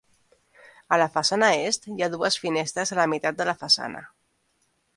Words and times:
A 0.95 0.97
la 1.01 1.07
façana 1.17 1.49
est, 1.67 1.85
hi 1.93 2.03
ha 2.05 2.09
dues 2.15 2.37
finestres 2.45 2.93
a 2.95 2.99
la 3.01 3.05
meitat 3.13 3.39
de 3.43 3.47
la 3.51 3.57
façana. 3.63 4.05